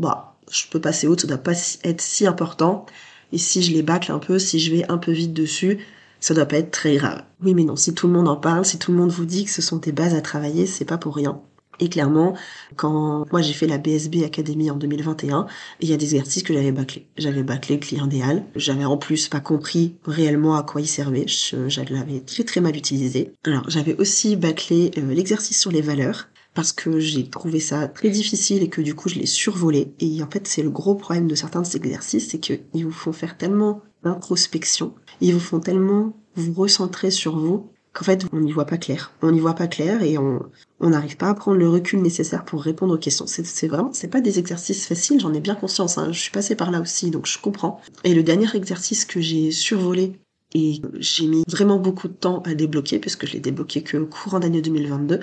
bah, 0.00 0.36
je 0.50 0.64
peux 0.70 0.80
passer 0.80 1.06
autre, 1.06 1.22
ça 1.22 1.28
doit 1.28 1.38
pas 1.38 1.54
être 1.84 2.00
si 2.00 2.26
important. 2.26 2.84
Et 3.32 3.38
si 3.38 3.62
je 3.62 3.72
les 3.72 3.82
bâcle 3.82 4.12
un 4.12 4.18
peu, 4.18 4.38
si 4.38 4.58
je 4.58 4.74
vais 4.74 4.84
un 4.90 4.98
peu 4.98 5.12
vite 5.12 5.32
dessus, 5.32 5.78
ça 6.24 6.32
doit 6.32 6.46
pas 6.46 6.56
être 6.56 6.70
très 6.70 6.96
grave. 6.96 7.22
Oui, 7.42 7.52
mais 7.52 7.64
non, 7.64 7.76
si 7.76 7.92
tout 7.92 8.06
le 8.06 8.14
monde 8.14 8.28
en 8.28 8.36
parle, 8.36 8.64
si 8.64 8.78
tout 8.78 8.92
le 8.92 8.96
monde 8.96 9.10
vous 9.10 9.26
dit 9.26 9.44
que 9.44 9.50
ce 9.50 9.60
sont 9.60 9.76
des 9.76 9.92
bases 9.92 10.14
à 10.14 10.22
travailler, 10.22 10.64
c'est 10.64 10.86
pas 10.86 10.96
pour 10.96 11.14
rien. 11.14 11.42
Et 11.80 11.90
clairement, 11.90 12.34
quand 12.76 13.26
moi 13.30 13.42
j'ai 13.42 13.52
fait 13.52 13.66
la 13.66 13.76
BSB 13.76 14.24
Academy 14.24 14.70
en 14.70 14.76
2021, 14.76 15.46
il 15.80 15.90
y 15.90 15.92
a 15.92 15.98
des 15.98 16.14
exercices 16.14 16.42
que 16.42 16.54
j'avais 16.54 16.72
bâclés. 16.72 17.06
J'avais 17.18 17.42
bâclé 17.42 17.74
le 17.74 17.82
client 17.82 18.06
idéal. 18.06 18.42
J'avais 18.56 18.86
en 18.86 18.96
plus 18.96 19.28
pas 19.28 19.40
compris 19.40 19.96
réellement 20.06 20.56
à 20.56 20.62
quoi 20.62 20.80
il 20.80 20.86
servait. 20.86 21.26
Je, 21.28 21.92
l'avais 21.92 22.20
très 22.20 22.44
très 22.44 22.62
mal 22.62 22.74
utilisé. 22.74 23.32
Alors 23.44 23.68
j'avais 23.68 23.94
aussi 23.96 24.36
bâclé 24.36 24.92
euh, 24.96 25.12
l'exercice 25.12 25.60
sur 25.60 25.72
les 25.72 25.82
valeurs 25.82 26.28
parce 26.54 26.72
que 26.72 27.00
j'ai 27.00 27.28
trouvé 27.28 27.60
ça 27.60 27.86
très 27.88 28.08
difficile 28.08 28.62
et 28.62 28.68
que 28.68 28.80
du 28.80 28.94
coup 28.94 29.10
je 29.10 29.16
l'ai 29.16 29.26
survolé. 29.26 29.92
Et 30.00 30.22
en 30.22 30.30
fait 30.30 30.46
c'est 30.46 30.62
le 30.62 30.70
gros 30.70 30.94
problème 30.94 31.28
de 31.28 31.34
certains 31.34 31.60
de 31.60 31.66
ces 31.66 31.76
exercices, 31.76 32.30
c'est 32.30 32.38
qu'ils 32.38 32.86
vous 32.86 32.92
font 32.92 33.12
faire 33.12 33.36
tellement 33.36 33.82
d'introspection, 34.04 34.94
ils 35.24 35.32
vous 35.32 35.40
font 35.40 35.58
tellement 35.58 36.12
vous 36.36 36.52
recentrer 36.52 37.10
sur 37.10 37.38
vous 37.38 37.70
qu'en 37.94 38.04
fait 38.04 38.26
on 38.32 38.40
n'y 38.40 38.52
voit 38.52 38.66
pas 38.66 38.76
clair. 38.76 39.10
On 39.22 39.32
n'y 39.32 39.40
voit 39.40 39.54
pas 39.54 39.68
clair 39.68 40.02
et 40.02 40.18
on 40.18 40.50
n'arrive 40.82 41.16
pas 41.16 41.30
à 41.30 41.34
prendre 41.34 41.56
le 41.56 41.66
recul 41.68 42.02
nécessaire 42.02 42.44
pour 42.44 42.62
répondre 42.62 42.94
aux 42.94 42.98
questions. 42.98 43.26
C'est 43.26 43.68
vraiment 43.68 43.90
c'est 43.94 44.08
pas 44.08 44.20
des 44.20 44.38
exercices 44.38 44.86
faciles, 44.86 45.20
j'en 45.20 45.32
ai 45.32 45.40
bien 45.40 45.54
conscience. 45.54 45.96
Hein. 45.96 46.12
Je 46.12 46.18
suis 46.18 46.30
passée 46.30 46.56
par 46.56 46.70
là 46.70 46.80
aussi 46.80 47.10
donc 47.10 47.26
je 47.26 47.38
comprends. 47.38 47.80
Et 48.04 48.14
le 48.14 48.22
dernier 48.22 48.54
exercice 48.54 49.06
que 49.06 49.22
j'ai 49.22 49.50
survolé 49.50 50.12
et 50.52 50.82
j'ai 50.98 51.26
mis 51.26 51.42
vraiment 51.48 51.78
beaucoup 51.78 52.08
de 52.08 52.12
temps 52.12 52.42
à 52.44 52.54
débloquer 52.54 52.98
puisque 52.98 53.26
je 53.26 53.32
l'ai 53.32 53.40
débloqué 53.40 53.82
que 53.82 53.96
courant 53.96 54.40
d'année 54.40 54.60
2022, 54.60 55.20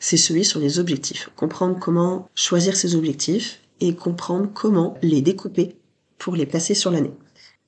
c'est 0.00 0.16
celui 0.16 0.46
sur 0.46 0.60
les 0.60 0.78
objectifs. 0.78 1.28
Comprendre 1.36 1.78
comment 1.78 2.30
choisir 2.34 2.74
ses 2.74 2.96
objectifs 2.96 3.60
et 3.80 3.94
comprendre 3.94 4.48
comment 4.54 4.96
les 5.02 5.20
découper 5.20 5.76
pour 6.16 6.36
les 6.36 6.46
placer 6.46 6.74
sur 6.74 6.90
l'année 6.90 7.12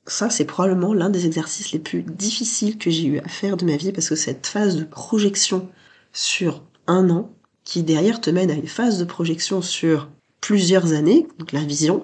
ça, 0.07 0.29
c'est 0.29 0.45
probablement 0.45 0.93
l'un 0.93 1.11
des 1.11 1.27
exercices 1.27 1.73
les 1.73 1.79
plus 1.79 2.03
difficiles 2.03 2.77
que 2.77 2.91
j'ai 2.91 3.07
eu 3.07 3.19
à 3.19 3.29
faire 3.29 3.57
de 3.57 3.65
ma 3.65 3.77
vie 3.77 3.93
parce 3.93 4.09
que 4.09 4.17
cette 4.17 4.47
phase 4.47 4.77
de 4.77 4.85
projection 4.85 5.69
sur 6.13 6.63
un 6.87 7.09
an, 7.11 7.31
qui 7.65 7.83
derrière 7.83 8.21
te 8.21 8.29
mène 8.29 8.51
à 8.51 8.55
une 8.55 8.67
phase 8.67 8.99
de 8.99 9.05
projection 9.05 9.63
sur 9.63 10.09
plusieurs 10.43 10.93
années, 10.93 11.27
donc 11.39 11.53
la 11.53 11.65
vision, 11.65 12.03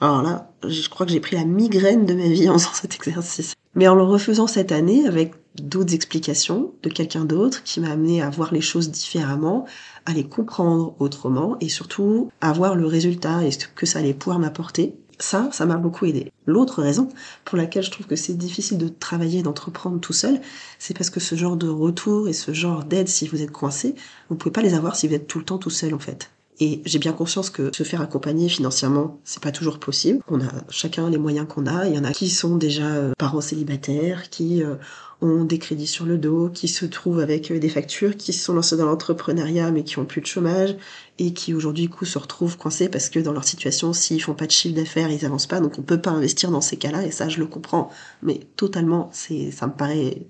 alors 0.00 0.22
là, 0.22 0.50
je 0.66 0.88
crois 0.88 1.06
que 1.06 1.12
j'ai 1.12 1.20
pris 1.20 1.36
la 1.36 1.44
migraine 1.44 2.06
de 2.06 2.14
ma 2.14 2.26
vie 2.26 2.48
en 2.48 2.54
faisant 2.58 2.74
cet 2.74 2.94
exercice. 2.96 3.54
Mais 3.74 3.86
en 3.86 3.94
le 3.94 4.02
refaisant 4.02 4.48
cette 4.48 4.72
année 4.72 5.06
avec 5.06 5.34
d'autres 5.54 5.94
explications 5.94 6.72
de 6.82 6.88
quelqu'un 6.88 7.24
d'autre 7.24 7.62
qui 7.62 7.80
m'a 7.80 7.90
amené 7.90 8.22
à 8.22 8.30
voir 8.30 8.52
les 8.52 8.60
choses 8.60 8.90
différemment, 8.90 9.66
à 10.06 10.12
les 10.12 10.24
comprendre 10.24 10.94
autrement 10.98 11.56
et 11.60 11.68
surtout 11.68 12.30
à 12.40 12.52
voir 12.52 12.74
le 12.74 12.86
résultat 12.86 13.44
et 13.44 13.52
ce 13.52 13.66
que 13.66 13.86
ça 13.86 14.00
allait 14.00 14.14
pouvoir 14.14 14.38
m'apporter 14.38 14.94
Ça, 15.18 15.48
ça 15.52 15.66
m'a 15.66 15.76
beaucoup 15.76 16.06
aidé. 16.06 16.32
L'autre 16.46 16.82
raison 16.82 17.08
pour 17.44 17.58
laquelle 17.58 17.82
je 17.82 17.90
trouve 17.90 18.06
que 18.06 18.16
c'est 18.16 18.34
difficile 18.36 18.78
de 18.78 18.88
travailler, 18.88 19.42
d'entreprendre 19.42 20.00
tout 20.00 20.12
seul, 20.12 20.40
c'est 20.78 20.96
parce 20.96 21.10
que 21.10 21.20
ce 21.20 21.34
genre 21.34 21.56
de 21.56 21.68
retour 21.68 22.28
et 22.28 22.32
ce 22.32 22.52
genre 22.52 22.84
d'aide, 22.84 23.08
si 23.08 23.26
vous 23.26 23.42
êtes 23.42 23.50
coincé, 23.50 23.94
vous 24.28 24.36
pouvez 24.36 24.52
pas 24.52 24.62
les 24.62 24.74
avoir 24.74 24.96
si 24.96 25.08
vous 25.08 25.14
êtes 25.14 25.26
tout 25.26 25.38
le 25.38 25.44
temps 25.44 25.58
tout 25.58 25.70
seul 25.70 25.94
en 25.94 25.98
fait. 25.98 26.30
Et 26.60 26.82
j'ai 26.84 26.98
bien 26.98 27.12
conscience 27.12 27.50
que 27.50 27.70
se 27.72 27.84
faire 27.84 28.00
accompagner 28.00 28.48
financièrement, 28.48 29.20
c'est 29.24 29.42
pas 29.42 29.52
toujours 29.52 29.78
possible. 29.78 30.20
On 30.28 30.40
a 30.40 30.50
chacun 30.70 31.08
les 31.08 31.18
moyens 31.18 31.46
qu'on 31.48 31.66
a. 31.66 31.86
Il 31.86 31.94
y 31.94 31.98
en 31.98 32.04
a 32.04 32.10
qui 32.10 32.28
sont 32.30 32.56
déjà 32.56 32.86
euh, 32.86 33.12
parents 33.16 33.40
célibataires, 33.40 34.28
qui 34.28 34.64
euh, 34.64 34.74
ont 35.20 35.44
des 35.44 35.58
crédits 35.58 35.86
sur 35.86 36.06
le 36.06 36.16
dos, 36.16 36.48
qui 36.48 36.68
se 36.68 36.84
trouvent 36.86 37.20
avec 37.20 37.50
euh, 37.50 37.58
des 37.58 37.68
factures, 37.68 38.16
qui 38.16 38.32
sont 38.32 38.54
lancés 38.54 38.76
dans 38.76 38.86
l'entrepreneuriat 38.86 39.70
mais 39.70 39.82
qui 39.82 39.98
ont 39.98 40.04
plus 40.04 40.20
de 40.20 40.26
chômage 40.26 40.76
et 41.18 41.32
qui 41.32 41.54
aujourd'hui 41.54 41.88
coup 41.88 42.04
se 42.04 42.18
retrouvent 42.18 42.56
coincés 42.56 42.88
parce 42.88 43.08
que 43.08 43.18
dans 43.18 43.32
leur 43.32 43.44
situation, 43.44 43.92
s'ils 43.92 44.22
font 44.22 44.34
pas 44.34 44.46
de 44.46 44.52
chiffre 44.52 44.76
d'affaires, 44.76 45.10
ils 45.10 45.24
avancent 45.24 45.46
pas, 45.46 45.60
donc 45.60 45.78
on 45.78 45.82
peut 45.82 46.00
pas 46.00 46.10
investir 46.10 46.50
dans 46.50 46.60
ces 46.60 46.76
cas-là 46.76 47.04
et 47.04 47.10
ça 47.10 47.28
je 47.28 47.38
le 47.38 47.46
comprends. 47.46 47.90
Mais 48.22 48.40
totalement, 48.56 49.10
c'est 49.12 49.50
ça 49.50 49.66
me 49.66 49.72
paraît 49.72 50.26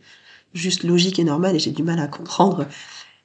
juste 0.55 0.85
logique 0.85 1.19
et 1.19 1.25
normal 1.25 1.57
et 1.57 1.59
j'ai 1.59 1.73
du 1.73 1.83
mal 1.83 1.99
à 1.99 2.09
comprendre 2.09 2.67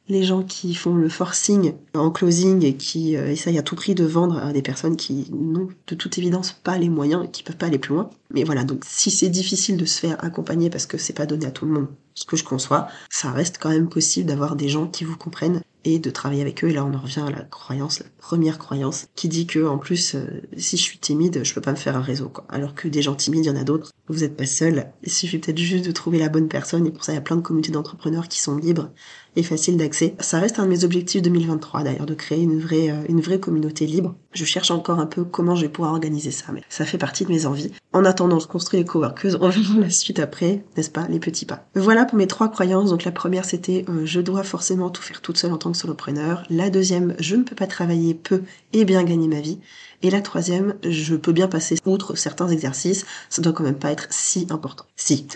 les 0.09 0.23
gens 0.23 0.43
qui 0.43 0.75
font 0.75 0.95
le 0.95 1.07
forcing 1.07 1.73
en 1.93 2.11
closing 2.11 2.63
et 2.63 2.75
qui 2.75 3.15
euh, 3.15 3.31
essayent 3.31 3.57
à 3.57 3.63
tout 3.63 3.75
prix 3.75 3.95
de 3.95 4.03
vendre 4.03 4.37
à 4.37 4.51
des 4.51 4.61
personnes 4.61 4.97
qui 4.97 5.27
n'ont 5.31 5.69
de 5.87 5.95
toute 5.95 6.17
évidence 6.17 6.51
pas 6.51 6.77
les 6.77 6.89
moyens 6.89 7.25
et 7.25 7.31
qui 7.31 7.43
peuvent 7.43 7.57
pas 7.57 7.67
aller 7.67 7.79
plus 7.79 7.93
loin. 7.93 8.09
Mais 8.31 8.43
voilà, 8.43 8.63
donc 8.63 8.83
si 8.85 9.11
c'est 9.11 9.29
difficile 9.29 9.77
de 9.77 9.85
se 9.85 9.99
faire 9.99 10.23
accompagner 10.23 10.69
parce 10.69 10.85
que 10.85 10.97
c'est 10.97 11.13
pas 11.13 11.25
donné 11.25 11.45
à 11.45 11.51
tout 11.51 11.65
le 11.65 11.71
monde, 11.71 11.87
ce 12.15 12.25
que 12.25 12.35
je 12.35 12.43
conçois, 12.43 12.87
ça 13.09 13.31
reste 13.31 13.57
quand 13.59 13.69
même 13.69 13.89
possible 13.89 14.27
d'avoir 14.27 14.55
des 14.55 14.69
gens 14.69 14.87
qui 14.87 15.03
vous 15.03 15.17
comprennent 15.17 15.61
et 15.85 15.99
de 15.99 16.09
travailler 16.09 16.41
avec 16.41 16.63
eux. 16.63 16.69
Et 16.69 16.73
là, 16.73 16.85
on 16.85 16.93
en 16.93 16.99
revient 16.99 17.25
à 17.27 17.31
la 17.31 17.41
croyance, 17.41 17.99
la 17.99 18.05
première 18.17 18.57
croyance, 18.57 19.07
qui 19.15 19.27
dit 19.27 19.47
que 19.47 19.65
en 19.65 19.77
plus, 19.77 20.15
euh, 20.15 20.41
si 20.57 20.77
je 20.77 20.81
suis 20.81 20.97
timide, 20.97 21.43
je 21.43 21.53
peux 21.53 21.61
pas 21.61 21.71
me 21.71 21.77
faire 21.77 21.97
un 21.97 22.01
réseau. 22.01 22.29
Quoi. 22.29 22.45
Alors 22.49 22.75
que 22.75 22.87
des 22.87 23.01
gens 23.01 23.15
timides, 23.15 23.45
il 23.45 23.47
y 23.47 23.51
en 23.51 23.59
a 23.59 23.63
d'autres. 23.63 23.91
Vous 24.07 24.19
n'êtes 24.19 24.37
pas 24.37 24.45
seul. 24.45 24.87
Il 25.03 25.11
suffit 25.11 25.39
peut-être 25.39 25.57
juste 25.57 25.85
de 25.85 25.91
trouver 25.91 26.19
la 26.19 26.29
bonne 26.29 26.47
personne. 26.47 26.85
Et 26.87 26.91
pour 26.91 27.03
ça, 27.03 27.11
il 27.11 27.15
y 27.15 27.17
a 27.17 27.21
plein 27.21 27.35
de 27.35 27.41
communautés 27.41 27.71
d'entrepreneurs 27.71 28.27
qui 28.27 28.39
sont 28.39 28.57
libres 28.57 28.91
et 29.35 29.43
faciles 29.43 29.77
d'accès. 29.77 30.15
Ça 30.19 30.39
reste 30.39 30.59
un 30.59 30.65
de 30.65 30.69
mes 30.69 30.83
objectifs 30.83 31.21
2023 31.21 31.83
d'ailleurs, 31.83 32.05
de 32.05 32.13
créer 32.13 32.41
une 32.41 32.59
vraie, 32.59 32.89
euh, 32.89 33.03
une 33.09 33.21
vraie 33.21 33.39
communauté 33.39 33.85
libre. 33.85 34.15
Je 34.33 34.45
cherche 34.45 34.71
encore 34.71 34.99
un 34.99 35.05
peu 35.05 35.23
comment 35.23 35.55
je 35.55 35.63
vais 35.63 35.69
pouvoir 35.69 35.93
organiser 35.93 36.31
ça, 36.31 36.45
mais 36.53 36.63
ça 36.69 36.85
fait 36.85 36.97
partie 36.97 37.25
de 37.25 37.29
mes 37.29 37.45
envies. 37.45 37.71
En 37.91 38.05
attendant, 38.05 38.39
je 38.39 38.47
construis 38.47 38.79
les 38.79 38.85
coworkers. 38.85 39.37
On 39.41 39.49
verra 39.49 39.79
la 39.79 39.89
suite 39.89 40.19
après, 40.19 40.63
n'est-ce 40.75 40.89
pas, 40.89 41.07
les 41.07 41.19
petits 41.19 41.45
pas. 41.45 41.67
Voilà 41.75 42.05
pour 42.05 42.17
mes 42.17 42.27
trois 42.27 42.49
croyances. 42.49 42.89
Donc 42.89 43.03
la 43.03 43.11
première, 43.11 43.45
c'était 43.45 43.85
euh, 43.89 44.05
je 44.05 44.21
dois 44.21 44.43
forcément 44.43 44.89
tout 44.89 45.01
faire 45.01 45.21
toute 45.21 45.37
seule 45.37 45.53
en 45.53 45.57
tant 45.57 45.71
que 45.71 45.77
solopreneur. 45.77 46.43
La 46.49 46.69
deuxième, 46.69 47.15
je 47.19 47.35
ne 47.35 47.43
peux 47.43 47.55
pas 47.55 47.67
travailler 47.67 48.13
peu 48.13 48.43
et 48.73 48.85
bien 48.85 49.03
gagner 49.03 49.27
ma 49.27 49.41
vie. 49.41 49.59
Et 50.01 50.09
la 50.09 50.21
troisième, 50.21 50.75
je 50.83 51.15
peux 51.15 51.31
bien 51.31 51.47
passer 51.47 51.77
outre 51.85 52.15
certains 52.15 52.49
exercices. 52.49 53.05
Ça 53.29 53.41
doit 53.41 53.53
quand 53.53 53.63
même 53.63 53.79
pas 53.79 53.91
être 53.91 54.07
si 54.09 54.47
important. 54.49 54.85
Si. 54.95 55.27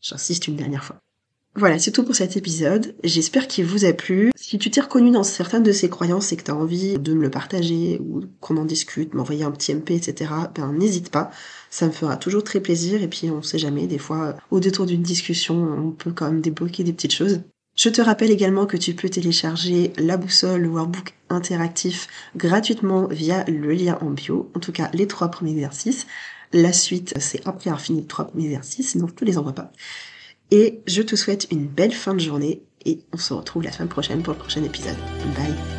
J'insiste 0.00 0.48
une 0.48 0.56
dernière 0.56 0.84
fois. 0.84 0.96
Voilà, 1.56 1.78
c'est 1.78 1.92
tout 1.92 2.02
pour 2.02 2.16
cet 2.16 2.36
épisode. 2.36 2.96
J'espère 3.04 3.46
qu'il 3.46 3.64
vous 3.64 3.84
a 3.84 3.92
plu. 3.92 4.32
Si 4.34 4.58
tu 4.58 4.72
t'es 4.72 4.80
reconnu 4.80 5.12
dans 5.12 5.22
certaines 5.22 5.62
de 5.62 5.70
ces 5.70 5.88
croyances 5.88 6.32
et 6.32 6.36
que 6.36 6.42
tu 6.42 6.50
as 6.50 6.56
envie 6.56 6.98
de 6.98 7.14
me 7.14 7.22
le 7.22 7.30
partager 7.30 8.00
ou 8.00 8.22
qu'on 8.40 8.56
en 8.56 8.64
discute, 8.64 9.14
m'envoyer 9.14 9.44
un 9.44 9.52
petit 9.52 9.72
MP, 9.72 9.92
etc., 9.92 10.32
ben 10.52 10.72
n'hésite 10.72 11.10
pas. 11.10 11.30
Ça 11.70 11.86
me 11.86 11.92
fera 11.92 12.16
toujours 12.16 12.42
très 12.42 12.58
plaisir 12.58 13.02
et 13.02 13.08
puis 13.08 13.30
on 13.30 13.40
sait 13.40 13.58
jamais, 13.58 13.86
des 13.86 13.98
fois, 13.98 14.36
au 14.50 14.58
détour 14.58 14.86
d'une 14.86 15.02
discussion, 15.02 15.54
on 15.54 15.92
peut 15.92 16.10
quand 16.10 16.26
même 16.26 16.40
débloquer 16.40 16.82
des 16.82 16.92
petites 16.92 17.14
choses. 17.14 17.40
Je 17.76 17.88
te 17.88 18.02
rappelle 18.02 18.32
également 18.32 18.66
que 18.66 18.76
tu 18.76 18.94
peux 18.94 19.08
télécharger 19.08 19.92
la 19.96 20.16
boussole, 20.16 20.62
le 20.62 20.68
workbook 20.68 21.14
interactif 21.28 22.08
gratuitement 22.36 23.06
via 23.06 23.44
le 23.44 23.72
lien 23.72 23.96
en 24.00 24.10
bio. 24.10 24.50
En 24.56 24.60
tout 24.60 24.72
cas, 24.72 24.90
les 24.92 25.06
trois 25.06 25.28
premiers 25.28 25.52
exercices. 25.52 26.06
La 26.52 26.72
suite, 26.72 27.14
c'est 27.18 27.46
après 27.46 27.70
avoir 27.70 27.80
fini 27.80 28.00
les 28.00 28.06
trois 28.06 28.26
premiers 28.26 28.46
exercices, 28.46 28.90
sinon 28.90 29.06
je 29.08 29.14
te 29.14 29.24
les 29.24 29.38
envoie 29.38 29.54
pas. 29.54 29.72
Et 30.50 30.80
je 30.86 31.02
te 31.02 31.16
souhaite 31.16 31.46
une 31.50 31.66
belle 31.66 31.92
fin 31.92 32.14
de 32.14 32.20
journée 32.20 32.62
et 32.84 33.00
on 33.12 33.18
se 33.18 33.32
retrouve 33.32 33.62
la 33.62 33.72
semaine 33.72 33.88
prochaine 33.88 34.22
pour 34.22 34.32
le 34.32 34.38
prochain 34.38 34.62
épisode. 34.62 34.96
Bye 35.24 35.73